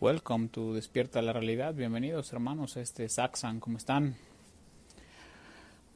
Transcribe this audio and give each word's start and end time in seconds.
Welcome 0.00 0.46
to 0.50 0.74
Despierta 0.74 1.20
la 1.22 1.32
Realidad. 1.32 1.74
Bienvenidos 1.74 2.32
hermanos 2.32 2.76
a 2.76 2.80
este 2.80 3.08
Saxan. 3.08 3.58
¿Cómo 3.58 3.78
están? 3.78 4.14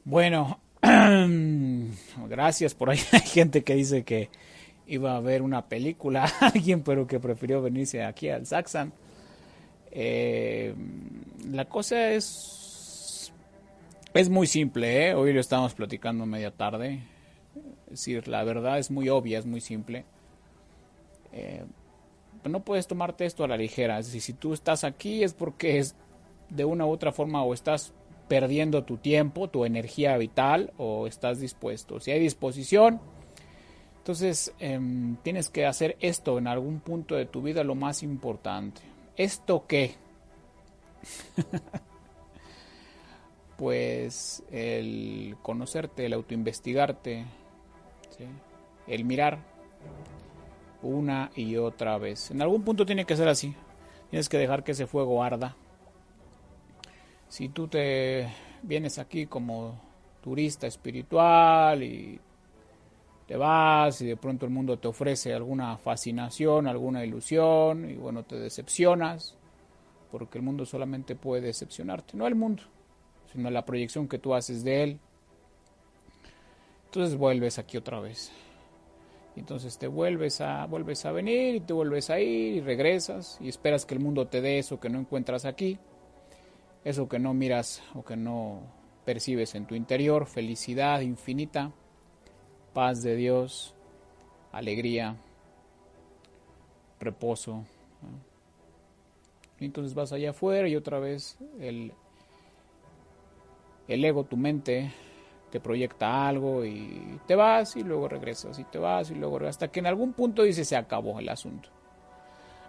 Bueno, 0.03 0.59
gracias 2.27 2.75
por 2.75 2.89
ahí. 2.89 2.99
Hay 3.13 3.21
gente 3.21 3.63
que 3.63 3.75
dice 3.75 4.03
que 4.03 4.29
iba 4.87 5.15
a 5.15 5.21
ver 5.21 5.41
una 5.41 5.69
película, 5.69 6.25
alguien 6.41 6.83
pero 6.83 7.07
que 7.07 7.21
prefirió 7.21 7.61
venirse 7.61 8.03
aquí 8.03 8.27
al 8.27 8.45
Saxan. 8.45 8.91
Eh, 9.89 10.75
la 11.49 11.63
cosa 11.63 12.11
es 12.11 13.31
es 14.13 14.29
muy 14.29 14.47
simple, 14.47 15.07
¿eh? 15.07 15.13
hoy 15.15 15.31
lo 15.31 15.39
estamos 15.39 15.73
platicando 15.75 16.25
media 16.25 16.51
tarde. 16.51 17.03
Es 17.85 17.91
decir, 17.91 18.27
la 18.27 18.43
verdad 18.43 18.79
es 18.79 18.91
muy 18.91 19.07
obvia, 19.07 19.39
es 19.39 19.45
muy 19.45 19.61
simple. 19.61 20.03
Eh, 21.31 21.63
no 22.49 22.63
puedes 22.63 22.87
tomarte 22.87 23.25
esto 23.25 23.43
a 23.43 23.47
la 23.47 23.57
ligera. 23.57 24.01
Si 24.03 24.33
tú 24.33 24.53
estás 24.53 24.83
aquí 24.83 25.23
es 25.23 25.33
porque 25.33 25.79
es 25.79 25.95
de 26.49 26.65
una 26.65 26.85
u 26.85 26.89
otra 26.89 27.11
forma 27.11 27.43
o 27.43 27.53
estás 27.53 27.93
perdiendo 28.27 28.83
tu 28.83 28.97
tiempo, 28.97 29.49
tu 29.49 29.65
energía 29.65 30.17
vital 30.17 30.73
o 30.77 31.07
estás 31.07 31.39
dispuesto. 31.39 31.99
Si 31.99 32.11
hay 32.11 32.19
disposición, 32.19 33.01
entonces 33.97 34.53
em, 34.59 35.15
tienes 35.17 35.49
que 35.49 35.65
hacer 35.65 35.97
esto 35.99 36.37
en 36.37 36.47
algún 36.47 36.79
punto 36.79 37.15
de 37.15 37.25
tu 37.25 37.41
vida 37.41 37.63
lo 37.63 37.75
más 37.75 38.03
importante. 38.03 38.81
¿Esto 39.15 39.65
qué? 39.67 39.95
pues 43.57 44.43
el 44.51 45.35
conocerte, 45.41 46.05
el 46.05 46.13
autoinvestigarte, 46.13 47.25
el 48.87 49.05
mirar 49.05 49.39
una 50.83 51.31
y 51.35 51.57
otra 51.57 51.97
vez. 51.97 52.31
En 52.31 52.41
algún 52.41 52.63
punto 52.63 52.85
tiene 52.85 53.05
que 53.05 53.15
ser 53.15 53.27
así. 53.27 53.55
Tienes 54.09 54.29
que 54.29 54.37
dejar 54.37 54.63
que 54.63 54.73
ese 54.73 54.85
fuego 54.85 55.23
arda. 55.23 55.55
Si 57.27 57.49
tú 57.49 57.67
te 57.67 58.27
vienes 58.61 58.99
aquí 58.99 59.25
como 59.25 59.79
turista 60.21 60.67
espiritual 60.67 61.81
y 61.83 62.19
te 63.27 63.37
vas 63.37 64.01
y 64.01 64.07
de 64.07 64.17
pronto 64.17 64.45
el 64.45 64.51
mundo 64.51 64.77
te 64.77 64.87
ofrece 64.87 65.33
alguna 65.33 65.77
fascinación, 65.77 66.67
alguna 66.67 67.03
ilusión 67.03 67.89
y 67.89 67.95
bueno, 67.95 68.23
te 68.23 68.37
decepcionas, 68.37 69.35
porque 70.11 70.37
el 70.37 70.43
mundo 70.43 70.65
solamente 70.65 71.15
puede 71.15 71.47
decepcionarte, 71.47 72.15
no 72.15 72.27
el 72.27 72.35
mundo, 72.35 72.63
sino 73.31 73.49
la 73.49 73.65
proyección 73.65 74.07
que 74.07 74.19
tú 74.19 74.33
haces 74.35 74.63
de 74.63 74.83
él. 74.83 74.99
Entonces 76.85 77.17
vuelves 77.17 77.57
aquí 77.57 77.77
otra 77.77 77.99
vez. 77.99 78.31
Entonces 79.35 79.77
te 79.77 79.87
vuelves 79.87 80.41
a, 80.41 80.65
vuelves 80.67 81.05
a 81.05 81.11
venir 81.11 81.55
y 81.55 81.59
te 81.59 81.73
vuelves 81.73 82.09
a 82.09 82.19
ir 82.19 82.55
y 82.55 82.61
regresas 82.61 83.37
y 83.41 83.49
esperas 83.49 83.85
que 83.85 83.95
el 83.95 83.99
mundo 83.99 84.27
te 84.27 84.41
dé 84.41 84.59
eso 84.59 84.79
que 84.79 84.89
no 84.89 84.99
encuentras 84.99 85.45
aquí, 85.45 85.79
eso 86.83 87.09
que 87.09 87.19
no 87.19 87.33
miras 87.33 87.81
o 87.95 88.03
que 88.03 88.15
no 88.15 88.61
percibes 89.05 89.55
en 89.55 89.65
tu 89.65 89.75
interior, 89.75 90.27
felicidad 90.27 91.01
infinita, 91.01 91.71
paz 92.73 93.01
de 93.01 93.15
Dios, 93.15 93.73
alegría, 94.51 95.17
reposo. 96.99 97.65
Y 99.59 99.65
entonces 99.65 99.93
vas 99.93 100.13
allá 100.13 100.31
afuera 100.31 100.67
y 100.67 100.75
otra 100.75 100.99
vez 100.99 101.37
el, 101.59 101.91
el 103.87 104.05
ego, 104.05 104.25
tu 104.25 104.37
mente, 104.37 104.91
te 105.53 105.59
proyecta 105.59 106.27
algo 106.27 106.65
y 106.65 107.19
te 107.27 107.35
vas 107.35 107.75
y 107.75 107.83
luego 107.83 108.07
regresas 108.07 108.57
y 108.57 108.63
te 108.63 108.79
vas 108.79 109.11
y 109.11 109.13
luego 109.13 109.37
hasta 109.45 109.67
que 109.67 109.81
en 109.81 109.85
algún 109.85 110.13
punto 110.13 110.41
dice 110.41 110.65
se 110.65 110.75
acabó 110.75 111.19
el 111.19 111.29
asunto. 111.29 111.69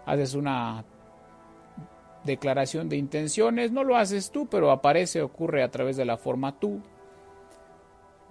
Haces 0.05 0.35
una 0.35 0.85
declaración 2.23 2.87
de 2.87 2.97
intenciones, 2.97 3.71
no 3.71 3.83
lo 3.83 3.97
haces 3.97 4.29
tú, 4.29 4.45
pero 4.45 4.69
aparece, 4.69 5.23
ocurre 5.23 5.63
a 5.63 5.71
través 5.71 5.97
de 5.97 6.05
la 6.05 6.15
forma 6.15 6.59
tú. 6.59 6.79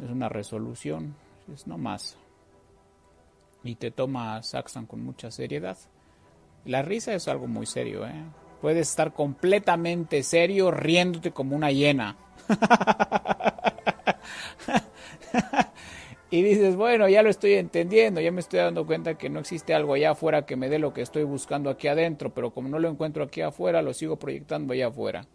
Es 0.01 0.09
una 0.09 0.29
resolución, 0.29 1.17
es 1.53 1.67
no 1.67 1.77
más. 1.77 2.17
Y 3.65 3.75
te 3.75 3.91
toma 3.91 4.41
Saxon 4.41 4.87
con 4.87 5.03
mucha 5.05 5.33
seriedad. 5.33 5.79
La 6.65 6.83
risa 6.83 7.13
es 7.13 7.27
algo 7.27 7.49
muy 7.49 7.67
serio, 7.67 8.07
¿eh? 8.07 8.23
Puedes 8.61 8.89
estar 8.89 9.15
completamente 9.15 10.23
serio 10.23 10.71
riéndote 10.71 11.33
como 11.33 11.57
una 11.57 11.73
hiena. 11.73 12.17
y 16.31 16.43
dices, 16.43 16.77
bueno, 16.77 17.09
ya 17.09 17.23
lo 17.23 17.31
estoy 17.31 17.55
entendiendo, 17.55 18.21
ya 18.21 18.31
me 18.31 18.41
estoy 18.41 18.61
dando 18.61 18.87
cuenta 18.87 19.17
que 19.17 19.29
no 19.29 19.41
existe 19.41 19.75
algo 19.75 19.95
allá 19.95 20.13
afuera 20.13 20.47
que 20.47 20.57
me 20.57 20.69
dé 20.69 20.79
lo 20.79 20.93
que 20.93 21.03
estoy 21.03 21.25
buscando 21.25 21.71
aquí 21.71 21.89
adentro, 21.89 22.33
pero 22.33 22.53
como 22.53 22.69
no 22.69 22.79
lo 22.79 22.89
encuentro 22.89 23.25
aquí 23.25 23.41
afuera, 23.41 23.83
lo 23.83 23.95
sigo 23.95 24.17
proyectando 24.17 24.73
allá 24.73 24.89
afuera. 24.89 25.27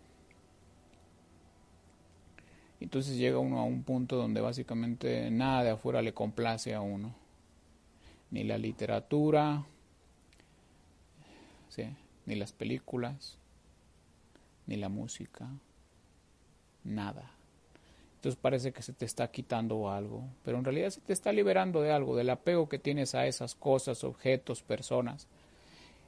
Entonces 2.80 3.18
llega 3.18 3.40
uno 3.40 3.60
a 3.60 3.64
un 3.64 3.84
punto 3.84 4.16
donde 4.16 4.42
básicamente 4.42 5.30
nada 5.32 5.64
de 5.64 5.70
afuera 5.72 6.02
le 6.02 6.14
complace 6.14 6.74
a 6.74 6.82
uno. 6.82 7.14
Ni 8.32 8.44
la 8.44 8.58
literatura, 8.58 9.66
ni 12.26 12.36
las 12.36 12.54
películas, 12.54 13.38
ni 14.68 14.76
la 14.76 14.90
música, 14.90 15.50
nada. 16.84 17.32
Entonces 18.20 18.38
parece 18.38 18.74
que 18.74 18.82
se 18.82 18.92
te 18.92 19.06
está 19.06 19.32
quitando 19.32 19.90
algo, 19.90 20.28
pero 20.44 20.58
en 20.58 20.66
realidad 20.66 20.90
se 20.90 21.00
te 21.00 21.14
está 21.14 21.32
liberando 21.32 21.82
de 21.82 21.94
algo, 21.94 22.18
del 22.18 22.30
apego 22.30 22.68
que 22.68 22.78
tienes 22.78 23.16
a 23.16 23.26
esas 23.28 23.56
cosas, 23.56 24.04
objetos, 24.04 24.62
personas. 24.62 25.30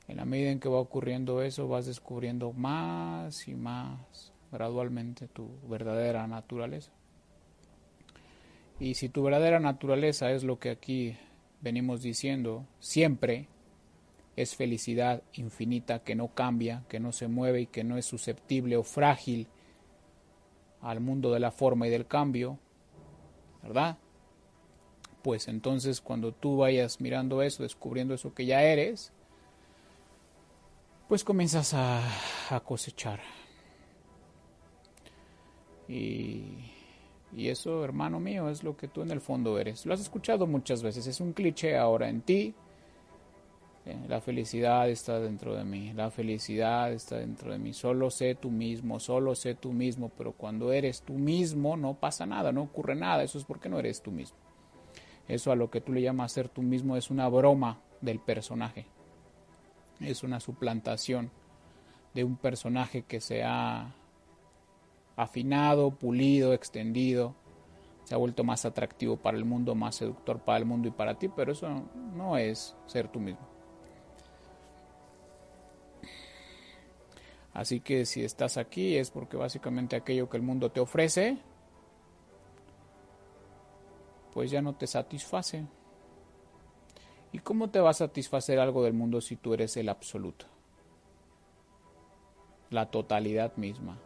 En 0.09 0.17
la 0.17 0.25
medida 0.25 0.51
en 0.51 0.59
que 0.59 0.67
va 0.67 0.79
ocurriendo 0.79 1.41
eso, 1.41 1.69
vas 1.69 1.85
descubriendo 1.85 2.51
más 2.51 3.47
y 3.47 3.55
más 3.55 4.33
gradualmente 4.51 5.29
tu 5.29 5.51
verdadera 5.69 6.27
naturaleza. 6.27 6.91
Y 8.77 8.95
si 8.95 9.07
tu 9.07 9.23
verdadera 9.23 9.61
naturaleza 9.61 10.31
es 10.31 10.43
lo 10.43 10.59
que 10.59 10.71
aquí 10.71 11.15
venimos 11.61 12.01
diciendo, 12.01 12.65
siempre 12.81 13.47
es 14.35 14.53
felicidad 14.57 15.23
infinita 15.31 15.99
que 15.99 16.15
no 16.15 16.27
cambia, 16.27 16.83
que 16.89 16.99
no 16.99 17.13
se 17.13 17.29
mueve 17.29 17.61
y 17.61 17.67
que 17.67 17.85
no 17.85 17.97
es 17.97 18.05
susceptible 18.05 18.75
o 18.75 18.83
frágil 18.83 19.47
al 20.81 20.99
mundo 20.99 21.31
de 21.31 21.39
la 21.39 21.51
forma 21.51 21.87
y 21.87 21.89
del 21.89 22.07
cambio, 22.07 22.57
¿verdad? 23.61 23.97
Pues 25.21 25.47
entonces 25.47 26.01
cuando 26.01 26.31
tú 26.31 26.57
vayas 26.57 26.99
mirando 26.99 27.41
eso, 27.41 27.63
descubriendo 27.63 28.13
eso 28.13 28.33
que 28.33 28.45
ya 28.45 28.63
eres, 28.63 29.13
pues 31.07 31.23
comienzas 31.23 31.73
a, 31.73 32.01
cosechar. 32.65 33.19
Y, 35.87 36.55
y 37.35 37.49
eso, 37.49 37.83
hermano 37.83 38.19
mío, 38.19 38.49
es 38.49 38.63
lo 38.63 38.77
que 38.77 38.87
tú 38.87 39.01
en 39.01 39.11
el 39.11 39.21
fondo 39.21 39.59
eres. 39.59 39.85
Lo 39.85 39.93
has 39.93 39.99
escuchado 39.99 40.47
muchas 40.47 40.81
veces, 40.81 41.05
es 41.07 41.19
un 41.19 41.33
cliché 41.33 41.77
ahora 41.77 42.09
en 42.09 42.21
ti, 42.21 42.55
la 44.07 44.21
felicidad 44.21 44.89
está 44.89 45.19
dentro 45.19 45.55
de 45.55 45.63
mí, 45.63 45.91
la 45.93 46.11
felicidad 46.11 46.93
está 46.93 47.17
dentro 47.17 47.51
de 47.51 47.57
mí. 47.57 47.73
Solo 47.73 48.11
sé 48.11 48.35
tú 48.35 48.51
mismo, 48.51 48.99
solo 48.99 49.33
sé 49.33 49.55
tú 49.55 49.73
mismo, 49.73 50.09
pero 50.09 50.33
cuando 50.33 50.71
eres 50.71 51.01
tú 51.01 51.13
mismo 51.13 51.75
no 51.77 51.95
pasa 51.95 52.25
nada, 52.27 52.51
no 52.51 52.61
ocurre 52.61 52.95
nada. 52.95 53.23
Eso 53.23 53.39
es 53.39 53.45
porque 53.45 53.69
no 53.69 53.79
eres 53.79 54.01
tú 54.01 54.11
mismo. 54.11 54.37
Eso 55.27 55.51
a 55.51 55.55
lo 55.55 55.71
que 55.71 55.81
tú 55.81 55.93
le 55.93 56.01
llamas 56.01 56.31
ser 56.31 56.47
tú 56.47 56.61
mismo 56.61 56.95
es 56.95 57.09
una 57.09 57.27
broma 57.27 57.79
del 58.01 58.19
personaje. 58.19 58.85
Es 59.99 60.23
una 60.23 60.39
suplantación 60.39 61.31
de 62.13 62.23
un 62.23 62.35
personaje 62.35 63.03
que 63.03 63.19
se 63.19 63.43
ha 63.43 63.95
afinado, 65.15 65.91
pulido, 65.91 66.53
extendido, 66.53 67.35
se 68.03 68.13
ha 68.13 68.17
vuelto 68.17 68.43
más 68.43 68.65
atractivo 68.65 69.17
para 69.17 69.37
el 69.37 69.45
mundo, 69.45 69.73
más 69.73 69.95
seductor 69.95 70.39
para 70.39 70.59
el 70.59 70.65
mundo 70.65 70.87
y 70.87 70.91
para 70.91 71.17
ti, 71.17 71.29
pero 71.29 71.53
eso 71.53 71.67
no 72.15 72.37
es 72.37 72.75
ser 72.85 73.07
tú 73.07 73.19
mismo. 73.19 73.50
Así 77.53 77.81
que 77.81 78.05
si 78.05 78.23
estás 78.23 78.57
aquí 78.57 78.95
es 78.97 79.11
porque 79.11 79.37
básicamente 79.37 79.95
aquello 79.95 80.29
que 80.29 80.37
el 80.37 80.43
mundo 80.43 80.71
te 80.71 80.79
ofrece, 80.79 81.37
pues 84.33 84.51
ya 84.51 84.61
no 84.61 84.75
te 84.75 84.87
satisface. 84.87 85.65
¿Y 87.33 87.39
cómo 87.39 87.69
te 87.69 87.79
va 87.79 87.91
a 87.91 87.93
satisfacer 87.93 88.59
algo 88.59 88.83
del 88.83 88.93
mundo 88.93 89.21
si 89.21 89.35
tú 89.35 89.53
eres 89.53 89.75
el 89.77 89.89
absoluto? 89.89 90.45
La 92.69 92.89
totalidad 92.89 93.55
misma. 93.57 93.97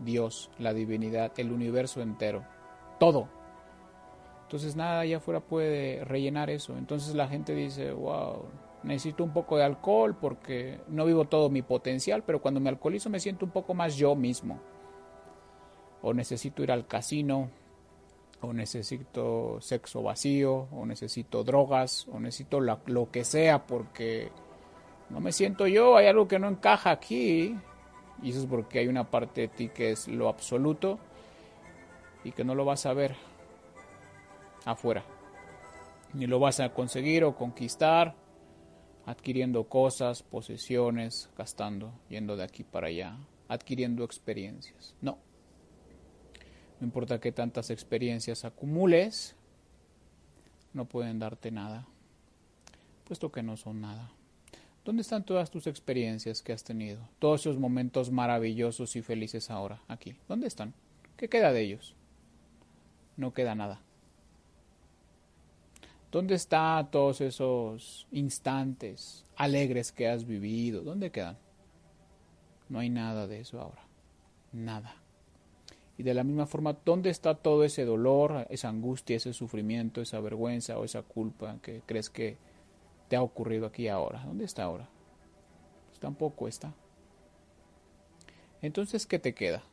Dios, 0.00 0.50
la 0.58 0.72
divinidad, 0.72 1.32
el 1.38 1.52
universo 1.52 2.02
entero. 2.02 2.44
Todo. 2.98 3.28
Entonces 4.42 4.76
nada 4.76 5.00
allá 5.00 5.18
afuera 5.18 5.40
puede 5.40 6.04
rellenar 6.04 6.50
eso. 6.50 6.76
Entonces 6.76 7.14
la 7.14 7.28
gente 7.28 7.54
dice, 7.54 7.92
wow, 7.92 8.44
necesito 8.84 9.24
un 9.24 9.32
poco 9.32 9.56
de 9.56 9.64
alcohol 9.64 10.16
porque 10.20 10.80
no 10.88 11.04
vivo 11.04 11.24
todo 11.24 11.50
mi 11.50 11.62
potencial, 11.62 12.22
pero 12.22 12.40
cuando 12.40 12.60
me 12.60 12.68
alcoholizo 12.68 13.10
me 13.10 13.20
siento 13.20 13.44
un 13.44 13.50
poco 13.50 13.74
más 13.74 13.96
yo 13.96 14.14
mismo. 14.14 14.60
O 16.02 16.12
necesito 16.12 16.62
ir 16.62 16.70
al 16.70 16.86
casino 16.86 17.50
o 18.44 18.52
necesito 18.52 19.58
sexo 19.60 20.02
vacío, 20.02 20.68
o 20.72 20.86
necesito 20.86 21.42
drogas, 21.44 22.06
o 22.12 22.20
necesito 22.20 22.60
lo 22.60 23.10
que 23.10 23.24
sea 23.24 23.66
porque 23.66 24.30
no 25.10 25.20
me 25.20 25.32
siento 25.32 25.66
yo, 25.66 25.96
hay 25.96 26.06
algo 26.06 26.28
que 26.28 26.38
no 26.38 26.48
encaja 26.48 26.90
aquí. 26.90 27.56
Y 28.22 28.30
eso 28.30 28.40
es 28.40 28.46
porque 28.46 28.78
hay 28.78 28.86
una 28.86 29.10
parte 29.10 29.42
de 29.42 29.48
ti 29.48 29.68
que 29.68 29.90
es 29.90 30.08
lo 30.08 30.28
absoluto 30.28 30.98
y 32.22 32.32
que 32.32 32.44
no 32.44 32.54
lo 32.54 32.64
vas 32.64 32.86
a 32.86 32.92
ver 32.92 33.16
afuera. 34.64 35.04
Ni 36.12 36.26
lo 36.26 36.38
vas 36.38 36.60
a 36.60 36.72
conseguir 36.72 37.24
o 37.24 37.34
conquistar 37.34 38.14
adquiriendo 39.06 39.64
cosas, 39.64 40.22
posesiones, 40.22 41.30
gastando, 41.36 41.92
yendo 42.08 42.36
de 42.36 42.44
aquí 42.44 42.64
para 42.64 42.88
allá, 42.88 43.16
adquiriendo 43.48 44.04
experiencias. 44.04 44.94
No. 45.00 45.18
No 46.80 46.86
importa 46.86 47.20
que 47.20 47.32
tantas 47.32 47.70
experiencias 47.70 48.44
acumules, 48.44 49.36
no 50.72 50.86
pueden 50.86 51.18
darte 51.18 51.50
nada, 51.50 51.86
puesto 53.04 53.30
que 53.30 53.42
no 53.42 53.56
son 53.56 53.80
nada. 53.80 54.10
¿Dónde 54.84 55.02
están 55.02 55.24
todas 55.24 55.50
tus 55.50 55.66
experiencias 55.66 56.42
que 56.42 56.52
has 56.52 56.62
tenido? 56.62 57.08
Todos 57.18 57.42
esos 57.42 57.58
momentos 57.58 58.10
maravillosos 58.10 58.96
y 58.96 59.02
felices 59.02 59.50
ahora, 59.50 59.82
aquí. 59.88 60.16
¿Dónde 60.28 60.46
están? 60.46 60.74
¿Qué 61.16 61.28
queda 61.28 61.52
de 61.52 61.62
ellos? 61.62 61.94
No 63.16 63.32
queda 63.32 63.54
nada. 63.54 63.80
¿Dónde 66.14 66.36
están 66.36 66.92
todos 66.92 67.20
esos 67.20 68.06
instantes 68.12 69.26
alegres 69.34 69.90
que 69.90 70.06
has 70.06 70.24
vivido? 70.24 70.82
¿Dónde 70.82 71.10
quedan? 71.10 71.36
No 72.68 72.78
hay 72.78 72.88
nada 72.88 73.26
de 73.26 73.40
eso 73.40 73.60
ahora. 73.60 73.82
Nada. 74.52 74.94
Y 75.98 76.04
de 76.04 76.14
la 76.14 76.22
misma 76.22 76.46
forma, 76.46 76.76
¿dónde 76.84 77.10
está 77.10 77.34
todo 77.34 77.64
ese 77.64 77.84
dolor, 77.84 78.46
esa 78.48 78.68
angustia, 78.68 79.16
ese 79.16 79.32
sufrimiento, 79.32 80.00
esa 80.00 80.20
vergüenza 80.20 80.78
o 80.78 80.84
esa 80.84 81.02
culpa 81.02 81.58
que 81.60 81.82
crees 81.84 82.10
que 82.10 82.36
te 83.08 83.16
ha 83.16 83.22
ocurrido 83.22 83.66
aquí 83.66 83.88
ahora? 83.88 84.22
¿Dónde 84.24 84.44
está 84.44 84.62
ahora? 84.62 84.88
Pues 85.88 85.98
tampoco 85.98 86.46
está. 86.46 86.72
Entonces, 88.62 89.04
¿qué 89.04 89.18
te 89.18 89.34
queda? 89.34 89.64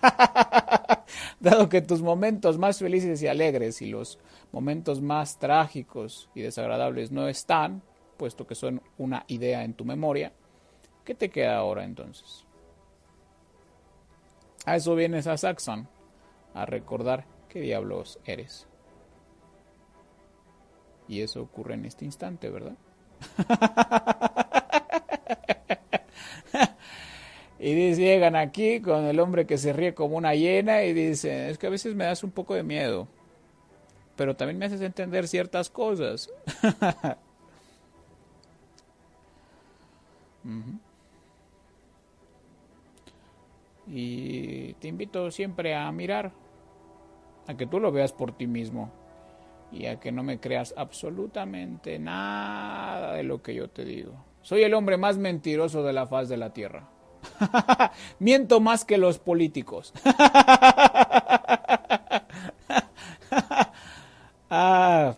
Dado 1.40 1.68
que 1.68 1.82
tus 1.82 2.02
momentos 2.02 2.58
más 2.58 2.78
felices 2.78 3.22
y 3.22 3.28
alegres 3.28 3.80
y 3.80 3.86
los 3.86 4.18
momentos 4.50 5.00
más 5.00 5.38
trágicos 5.38 6.28
y 6.34 6.42
desagradables 6.42 7.12
no 7.12 7.28
están, 7.28 7.82
puesto 8.16 8.46
que 8.46 8.56
son 8.56 8.82
una 8.96 9.24
idea 9.28 9.62
en 9.62 9.74
tu 9.74 9.84
memoria, 9.84 10.32
¿qué 11.04 11.14
te 11.14 11.30
queda 11.30 11.56
ahora 11.56 11.84
entonces? 11.84 12.44
A 14.66 14.76
eso 14.76 14.94
vienes 14.96 15.26
a 15.26 15.36
Saxon, 15.36 15.88
a 16.54 16.66
recordar 16.66 17.24
qué 17.48 17.60
diablos 17.60 18.18
eres. 18.24 18.66
Y 21.06 21.22
eso 21.22 21.40
ocurre 21.40 21.74
en 21.74 21.84
este 21.84 22.04
instante, 22.04 22.50
¿verdad? 22.50 22.76
y 27.76 27.94
llegan 27.94 28.36
aquí 28.36 28.80
con 28.80 29.04
el 29.04 29.20
hombre 29.20 29.46
que 29.46 29.58
se 29.58 29.72
ríe 29.72 29.94
como 29.94 30.16
una 30.16 30.34
hiena 30.34 30.84
y 30.84 30.92
dicen, 30.92 31.50
es 31.50 31.58
que 31.58 31.66
a 31.66 31.70
veces 31.70 31.94
me 31.94 32.04
das 32.04 32.24
un 32.24 32.30
poco 32.30 32.54
de 32.54 32.62
miedo, 32.62 33.08
pero 34.16 34.36
también 34.36 34.58
me 34.58 34.66
haces 34.66 34.80
entender 34.80 35.28
ciertas 35.28 35.70
cosas. 35.70 36.30
Y 43.90 44.74
te 44.74 44.88
invito 44.88 45.30
siempre 45.30 45.74
a 45.74 45.90
mirar, 45.92 46.32
a 47.46 47.56
que 47.56 47.66
tú 47.66 47.80
lo 47.80 47.90
veas 47.90 48.12
por 48.12 48.36
ti 48.36 48.46
mismo 48.46 48.90
y 49.72 49.86
a 49.86 49.98
que 49.98 50.12
no 50.12 50.22
me 50.22 50.40
creas 50.40 50.74
absolutamente 50.76 51.98
nada 51.98 53.14
de 53.14 53.22
lo 53.22 53.42
que 53.42 53.54
yo 53.54 53.68
te 53.68 53.84
digo. 53.84 54.12
Soy 54.42 54.62
el 54.62 54.74
hombre 54.74 54.96
más 54.96 55.18
mentiroso 55.18 55.82
de 55.82 55.92
la 55.92 56.06
faz 56.06 56.28
de 56.28 56.36
la 56.36 56.52
tierra. 56.52 56.88
Miento 58.18 58.60
más 58.60 58.84
que 58.84 58.98
los 58.98 59.18
políticos. 59.18 59.92
ah, 64.50 65.14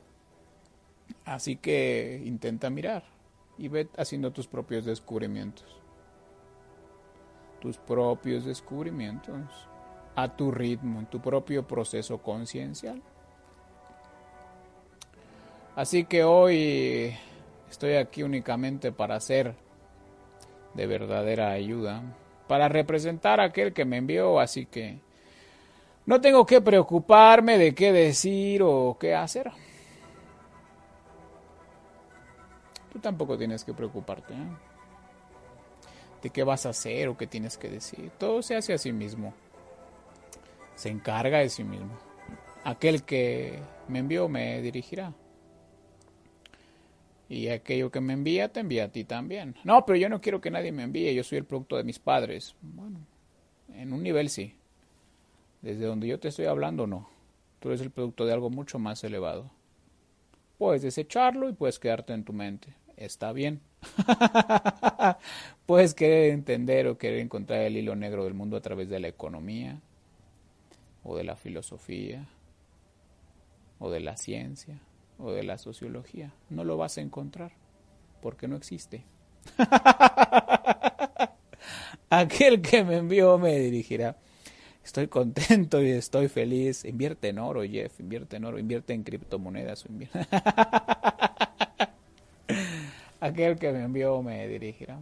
así 1.25 1.57
que 1.57 2.23
intenta 2.25 2.71
mirar 2.71 3.03
y 3.59 3.69
ve 3.69 3.89
haciendo 3.97 4.33
tus 4.33 4.47
propios 4.47 4.85
descubrimientos 4.85 5.81
tus 7.61 7.77
propios 7.77 8.45
descubrimientos 8.45 9.69
a 10.17 10.35
tu 10.35 10.51
ritmo, 10.51 10.99
en 10.99 11.07
tu 11.07 11.21
propio 11.21 11.67
proceso 11.67 12.19
conciencial. 12.19 13.01
Así 15.77 16.05
que 16.05 16.25
hoy 16.25 17.15
estoy 17.71 17.95
aquí 17.95 18.23
únicamente 18.23 18.91
para 18.91 19.21
ser 19.21 19.55
de 20.75 20.87
verdadera 20.87 21.51
ayuda, 21.51 22.03
para 22.47 22.69
representar 22.69 23.41
a 23.41 23.45
aquel 23.45 23.73
que 23.73 23.85
me 23.85 23.99
envió, 23.99 24.41
así 24.41 24.67
que 24.67 24.99
no 26.07 26.21
tengo 26.21 26.45
que 26.47 26.61
preocuparme 26.61 27.59
de 27.59 27.75
qué 27.75 27.93
decir 27.93 28.63
o 28.63 28.97
qué 28.99 29.15
hacer. 29.15 29.51
Tú 32.93 32.99
tampoco 32.99 33.39
tienes 33.39 33.65
que 33.65 33.73
preocuparte. 33.73 34.35
¿eh? 34.35 34.71
de 36.23 36.31
qué 36.31 36.45
vas 36.45 36.67
a 36.67 36.71
hacer 36.71 37.09
o 37.09 37.17
qué 37.17 37.27
tienes 37.27 37.57
que 37.57 37.69
decir. 37.69 38.11
Todo 38.19 38.43
se 38.43 38.57
hace 38.57 38.73
a 38.73 38.79
sí 38.79 38.93
mismo. 38.93 39.33
Se 40.75 40.89
encarga 40.89 41.39
de 41.39 41.49
sí 41.49 41.65
mismo. 41.65 41.99
Aquel 42.65 43.03
que 43.03 43.59
me 43.89 44.01
envió 44.01 44.29
me 44.29 44.61
dirigirá. 44.61 45.13
Y 47.31 47.47
aquello 47.47 47.93
que 47.93 48.01
me 48.01 48.13
envía 48.13 48.53
te 48.53 48.59
envía 48.59 48.87
a 48.87 48.89
ti 48.89 49.05
también. 49.05 49.55
No, 49.63 49.87
pero 49.87 49.97
yo 49.97 50.09
no 50.09 50.21
quiero 50.21 50.41
que 50.41 50.51
nadie 50.51 50.73
me 50.73 50.83
envíe. 50.83 51.15
Yo 51.15 51.23
soy 51.23 51.39
el 51.39 51.45
producto 51.45 51.77
de 51.77 51.85
mis 51.85 52.01
padres. 52.01 52.57
Bueno, 52.61 53.07
en 53.73 53.93
un 53.93 54.03
nivel 54.03 54.29
sí. 54.29 54.57
Desde 55.63 55.85
donde 55.85 56.09
yo 56.09 56.19
te 56.19 56.27
estoy 56.27 56.47
hablando, 56.47 56.89
no. 56.89 57.09
Tú 57.61 57.69
eres 57.69 57.83
el 57.83 57.93
producto 57.93 58.27
de 58.27 58.33
algo 58.33 58.51
mucho 58.51 58.81
más 58.81 59.05
elevado. 59.05 59.53
Puedes 60.59 60.83
desecharlo 60.83 61.49
y 61.49 61.53
puedes 61.53 61.79
quedarte 61.79 62.15
en 62.15 62.25
tu 62.25 62.33
mente. 62.33 62.75
Está 62.97 63.33
bien. 63.33 63.61
Puedes 65.67 65.95
querer 65.95 66.33
entender 66.33 66.89
o 66.89 66.99
querer 66.99 67.21
encontrar 67.21 67.61
el 67.61 67.77
hilo 67.77 67.95
negro 67.95 68.25
del 68.25 68.35
mundo 68.35 68.57
a 68.57 68.61
través 68.61 68.89
de 68.89 68.99
la 68.99 69.07
economía, 69.07 69.81
o 71.05 71.17
de 71.17 71.23
la 71.23 71.37
filosofía, 71.37 72.27
o 73.79 73.89
de 73.89 74.01
la 74.01 74.17
ciencia, 74.17 74.81
o 75.23 75.33
de 75.33 75.43
la 75.43 75.59
sociología. 75.59 76.33
No 76.49 76.65
lo 76.65 76.77
vas 76.77 76.99
a 76.99 77.01
encontrar, 77.01 77.53
porque 78.23 78.49
no 78.49 78.57
existe. 78.57 79.05
Aquel 82.11 82.61
que 82.61 82.85
me 82.85 82.97
envió 82.97 83.39
me 83.39 83.59
dirigirá. 83.59 84.17
Estoy 84.85 85.09
contento 85.09 85.83
y 85.83 85.91
estoy 85.91 86.29
feliz. 86.29 86.85
Invierte 86.85 87.29
en 87.29 87.39
oro, 87.39 87.63
Jeff. 87.63 88.01
Invierte 88.01 88.37
en 88.37 88.45
oro. 88.45 88.59
Invierte 88.59 88.93
en 88.95 89.05
criptomonedas. 89.05 89.85
aquel 93.21 93.59
que 93.59 93.73
me 93.73 93.85
envió 93.85 94.23
me 94.23 94.49
dirigirá. 94.49 94.99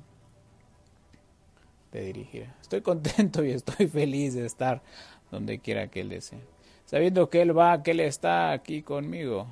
Te 1.91 2.03
dirigirá. 2.03 2.55
Estoy 2.61 2.83
contento 2.83 3.45
y 3.45 3.53
estoy 3.53 3.87
feliz 3.87 4.35
de 4.35 4.45
estar 4.45 4.83
donde 5.31 5.61
quiera 5.61 5.89
que 5.89 6.01
Él 6.01 6.11
desee. 6.11 6.41
Sabiendo 6.85 7.31
que 7.31 7.43
Él 7.43 7.57
va, 7.57 7.83
que 7.83 7.93
Él 7.93 8.01
está 8.01 8.53
aquí 8.53 8.83
conmigo. 8.83 9.47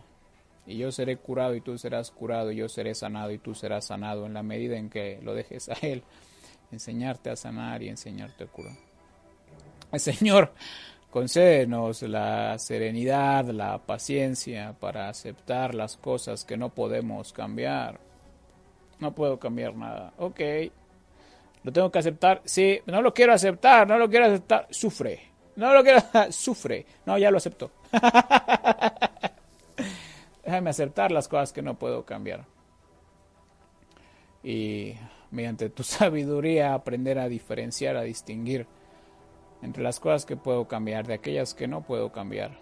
Y 0.67 0.79
yo 0.79 0.91
seré 0.91 1.17
curado 1.17 1.55
y 1.55 1.61
tú 1.61 1.79
serás 1.79 2.11
curado, 2.11 2.51
y 2.51 2.57
yo 2.57 2.69
seré 2.69 2.95
sanado 2.95 3.31
y 3.31 3.39
tú 3.39 3.55
serás 3.55 3.87
sanado 3.87 4.27
en 4.27 4.35
la 4.35 4.43
medida 4.43 4.77
en 4.77 4.91
que 4.91 5.21
lo 5.23 5.35
dejes 5.35 5.69
a 5.69 5.75
Él. 5.83 6.03
Enseñarte 6.73 7.31
a 7.31 7.37
sanar 7.37 7.83
y 7.83 7.89
enseñarte 7.89 8.45
a 8.45 8.47
curar. 8.49 8.75
Señor, 9.97 10.53
concédenos 11.11 12.03
la 12.03 12.59
serenidad, 12.59 13.47
la 13.47 13.79
paciencia 13.79 14.75
para 14.79 15.09
aceptar 15.09 15.75
las 15.75 15.97
cosas 15.97 16.45
que 16.45 16.57
no 16.57 16.71
podemos 16.71 17.33
cambiar 17.33 18.01
no 18.99 19.15
puedo 19.15 19.39
cambiar 19.39 19.75
nada. 19.75 20.13
Ok. 20.19 20.41
¿Lo 21.63 21.73
tengo 21.73 21.91
que 21.91 21.99
aceptar? 21.99 22.43
Sí. 22.45 22.81
No 22.87 23.03
lo 23.03 23.13
quiero 23.13 23.33
aceptar. 23.33 23.87
No 23.87 23.99
lo 23.99 24.09
quiero 24.09 24.27
aceptar. 24.27 24.67
Sufre. 24.71 25.21
No 25.57 25.73
lo 25.75 25.83
quiero 25.83 26.01
Sufre. 26.31 26.87
No, 27.05 27.19
ya 27.19 27.31
lo 27.31 27.37
acepto. 27.37 27.71
Déjame 30.57 30.71
aceptar 30.71 31.13
las 31.13 31.29
cosas 31.29 31.53
que 31.53 31.61
no 31.61 31.79
puedo 31.79 32.07
cambiar. 32.07 32.47
Y 34.43 34.95
mediante 35.31 35.69
tu 35.69 35.83
sabiduría 35.83 36.73
aprender 36.73 37.19
a 37.19 37.29
diferenciar, 37.29 37.95
a 37.99 38.01
distinguir 38.01 38.67
entre 39.61 39.83
las 39.83 40.01
cosas 40.01 40.25
que 40.25 40.35
puedo 40.35 40.67
cambiar 40.67 41.07
de 41.07 41.13
aquellas 41.13 41.53
que 41.53 41.69
no 41.69 41.83
puedo 41.83 42.11
cambiar. 42.11 42.53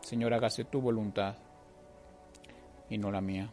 Señor, 0.00 0.32
hágase 0.32 0.64
tu 0.64 0.80
voluntad 0.80 1.34
y 2.88 2.98
no 2.98 3.10
la 3.10 3.20
mía. 3.20 3.50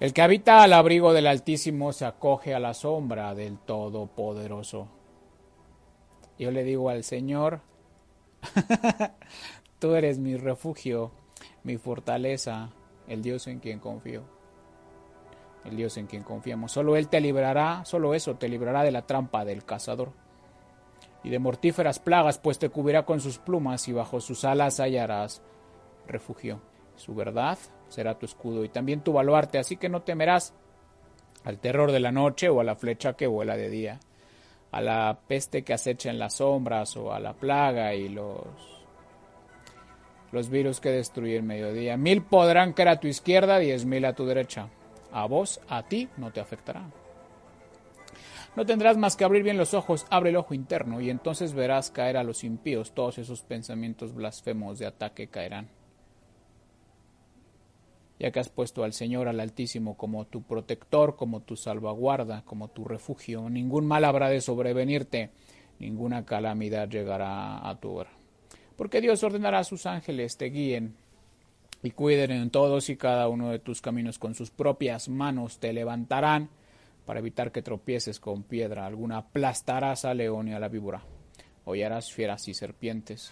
El 0.00 0.14
que 0.14 0.22
habita 0.22 0.62
al 0.62 0.72
abrigo 0.72 1.12
del 1.12 1.26
Altísimo 1.26 1.92
se 1.92 2.06
acoge 2.06 2.54
a 2.54 2.58
la 2.58 2.72
sombra 2.72 3.34
del 3.34 3.58
Todopoderoso. 3.58 4.88
Yo 6.38 6.50
le 6.50 6.64
digo 6.64 6.88
al 6.88 7.04
Señor, 7.04 7.60
tú 9.80 9.96
eres 9.96 10.18
mi 10.18 10.36
refugio, 10.36 11.10
mi 11.64 11.78
fortaleza, 11.78 12.70
el 13.08 13.22
Dios 13.22 13.48
en 13.48 13.58
quien 13.58 13.80
confío. 13.80 14.22
El 15.64 15.76
Dios 15.76 15.96
en 15.96 16.06
quien 16.06 16.22
confiamos. 16.22 16.72
Solo 16.72 16.96
Él 16.96 17.08
te 17.08 17.20
librará, 17.20 17.84
solo 17.84 18.14
eso 18.14 18.36
te 18.36 18.48
librará 18.48 18.82
de 18.82 18.92
la 18.92 19.06
trampa 19.06 19.44
del 19.44 19.64
cazador 19.64 20.12
y 21.22 21.30
de 21.30 21.38
mortíferas 21.38 21.98
plagas, 21.98 22.38
pues 22.38 22.58
te 22.58 22.70
cubrirá 22.70 23.04
con 23.04 23.20
sus 23.20 23.38
plumas 23.38 23.88
y 23.88 23.92
bajo 23.92 24.20
sus 24.20 24.44
alas 24.44 24.80
hallarás 24.80 25.42
refugio. 26.06 26.60
Su 26.96 27.14
verdad 27.14 27.58
será 27.88 28.18
tu 28.18 28.26
escudo 28.26 28.64
y 28.64 28.68
también 28.68 29.02
tu 29.02 29.12
baluarte, 29.12 29.58
así 29.58 29.76
que 29.76 29.88
no 29.88 30.02
temerás 30.02 30.54
al 31.44 31.58
terror 31.58 31.92
de 31.92 32.00
la 32.00 32.12
noche 32.12 32.48
o 32.48 32.60
a 32.60 32.64
la 32.64 32.76
flecha 32.76 33.14
que 33.14 33.26
vuela 33.26 33.56
de 33.56 33.68
día, 33.68 34.00
a 34.70 34.80
la 34.80 35.18
peste 35.26 35.62
que 35.62 35.74
acecha 35.74 36.10
en 36.10 36.18
las 36.18 36.36
sombras 36.36 36.96
o 36.96 37.12
a 37.12 37.20
la 37.20 37.34
plaga 37.34 37.94
y 37.94 38.08
los 38.08 38.79
los 40.32 40.48
virus 40.48 40.80
que 40.80 40.90
destruyen 40.90 41.46
mediodía. 41.46 41.96
Mil 41.96 42.22
podrán 42.22 42.72
caer 42.72 42.88
a 42.88 43.00
tu 43.00 43.08
izquierda, 43.08 43.58
diez 43.58 43.84
mil 43.84 44.04
a 44.04 44.14
tu 44.14 44.26
derecha. 44.26 44.68
A 45.12 45.26
vos, 45.26 45.60
a 45.68 45.82
ti, 45.82 46.08
no 46.16 46.32
te 46.32 46.40
afectará. 46.40 46.88
No 48.56 48.66
tendrás 48.66 48.96
más 48.96 49.16
que 49.16 49.24
abrir 49.24 49.42
bien 49.42 49.58
los 49.58 49.74
ojos, 49.74 50.06
abre 50.10 50.30
el 50.30 50.36
ojo 50.36 50.54
interno, 50.54 51.00
y 51.00 51.10
entonces 51.10 51.52
verás 51.54 51.90
caer 51.90 52.16
a 52.16 52.24
los 52.24 52.44
impíos. 52.44 52.92
Todos 52.92 53.18
esos 53.18 53.42
pensamientos 53.42 54.14
blasfemos 54.14 54.78
de 54.78 54.86
ataque 54.86 55.28
caerán 55.28 55.68
ya 58.20 58.30
que 58.30 58.38
has 58.38 58.50
puesto 58.50 58.84
al 58.84 58.92
Señor, 58.92 59.28
al 59.28 59.40
Altísimo, 59.40 59.96
como 59.96 60.26
tu 60.26 60.42
protector, 60.42 61.16
como 61.16 61.40
tu 61.40 61.56
salvaguarda, 61.56 62.42
como 62.44 62.68
tu 62.68 62.84
refugio. 62.84 63.48
Ningún 63.48 63.86
mal 63.86 64.04
habrá 64.04 64.28
de 64.28 64.42
sobrevenirte, 64.42 65.30
ninguna 65.78 66.26
calamidad 66.26 66.86
llegará 66.90 67.66
a 67.66 67.80
tu 67.80 67.92
hora. 67.92 68.19
Porque 68.80 69.02
Dios 69.02 69.22
ordenará 69.22 69.58
a 69.58 69.64
sus 69.64 69.84
ángeles 69.84 70.38
te 70.38 70.46
guíen 70.46 70.94
y 71.82 71.90
cuiden 71.90 72.30
en 72.30 72.48
todos 72.48 72.88
y 72.88 72.96
cada 72.96 73.28
uno 73.28 73.50
de 73.50 73.58
tus 73.58 73.82
caminos 73.82 74.18
con 74.18 74.34
sus 74.34 74.50
propias 74.50 75.10
manos, 75.10 75.58
te 75.58 75.74
levantarán 75.74 76.48
para 77.04 77.20
evitar 77.20 77.52
que 77.52 77.60
tropieces 77.60 78.18
con 78.18 78.42
piedra 78.42 78.86
alguna, 78.86 79.18
aplastarás 79.18 80.06
al 80.06 80.16
león 80.16 80.48
y 80.48 80.54
a 80.54 80.58
la 80.58 80.68
víbora, 80.68 81.02
hollarás 81.66 82.10
fieras 82.10 82.48
y 82.48 82.54
serpientes 82.54 83.30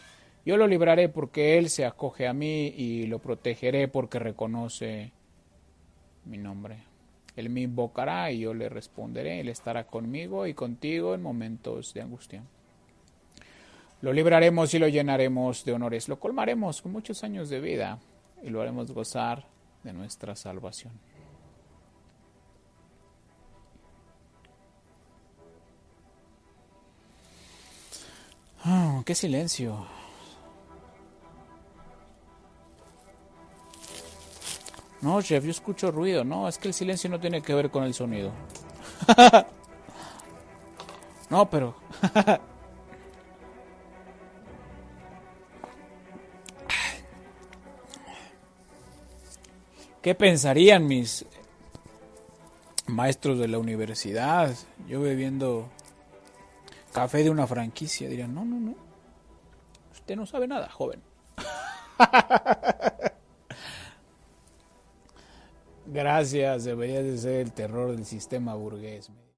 yo 0.48 0.56
lo 0.56 0.66
libraré 0.66 1.10
porque 1.10 1.58
Él 1.58 1.68
se 1.68 1.84
acoge 1.84 2.26
a 2.26 2.32
mí 2.32 2.68
y 2.68 3.06
lo 3.06 3.18
protegeré 3.18 3.86
porque 3.86 4.18
reconoce 4.18 5.12
mi 6.24 6.38
nombre. 6.38 6.78
Él 7.36 7.50
me 7.50 7.60
invocará 7.60 8.32
y 8.32 8.40
yo 8.40 8.54
le 8.54 8.70
responderé. 8.70 9.40
Él 9.40 9.50
estará 9.50 9.86
conmigo 9.86 10.46
y 10.46 10.54
contigo 10.54 11.14
en 11.14 11.20
momentos 11.20 11.92
de 11.92 12.00
angustia. 12.00 12.44
Lo 14.00 14.12
libraremos 14.12 14.72
y 14.74 14.78
lo 14.78 14.86
llenaremos 14.86 15.64
de 15.64 15.72
honores. 15.72 16.08
Lo 16.08 16.20
colmaremos 16.20 16.82
con 16.82 16.92
muchos 16.92 17.24
años 17.24 17.48
de 17.48 17.60
vida 17.60 17.98
y 18.42 18.50
lo 18.50 18.62
haremos 18.62 18.92
gozar 18.92 19.44
de 19.82 19.92
nuestra 19.92 20.36
salvación. 20.36 20.92
Ah, 28.64 29.02
¡Qué 29.04 29.14
silencio! 29.14 29.86
No, 35.00 35.22
chef, 35.22 35.44
yo 35.44 35.50
escucho 35.50 35.90
ruido. 35.90 36.24
No, 36.24 36.48
es 36.48 36.58
que 36.58 36.68
el 36.68 36.74
silencio 36.74 37.08
no 37.08 37.18
tiene 37.18 37.40
que 37.40 37.54
ver 37.54 37.70
con 37.70 37.84
el 37.84 37.94
sonido. 37.94 38.32
no, 41.30 41.48
pero... 41.48 41.74
¿Qué 50.02 50.14
pensarían 50.14 50.86
mis 50.86 51.26
maestros 52.86 53.38
de 53.38 53.48
la 53.48 53.58
universidad? 53.58 54.54
Yo 54.86 55.00
bebiendo 55.00 55.68
café 56.92 57.24
de 57.24 57.30
una 57.30 57.46
franquicia. 57.46 58.08
Dirían, 58.08 58.34
no, 58.34 58.44
no, 58.44 58.60
no. 58.60 58.74
Usted 59.92 60.16
no 60.16 60.26
sabe 60.26 60.46
nada, 60.46 60.68
joven. 60.68 61.02
Gracias, 65.86 66.64
debería 66.64 67.02
de 67.02 67.16
ser 67.18 67.40
el 67.40 67.52
terror 67.52 67.90
del 67.90 68.04
sistema 68.04 68.54
burgués. 68.54 69.10